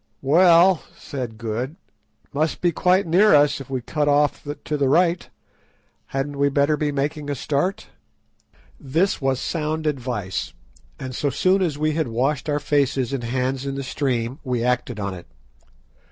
[0.23, 1.75] "Well," said Good,
[2.23, 5.29] "it must be quite near us if we cut off to the right.
[6.07, 7.85] Hadn't we better be making a start?"
[8.79, 10.53] This was sound advice,
[10.99, 14.63] and so soon as we had washed our faces and hands in the stream we
[14.63, 15.27] acted on it.